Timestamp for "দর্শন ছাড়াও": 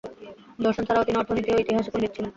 0.59-1.05